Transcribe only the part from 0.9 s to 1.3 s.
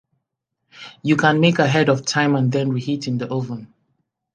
You